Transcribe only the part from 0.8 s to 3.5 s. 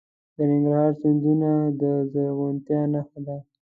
سیندونه د زرغونتیا نښه ده.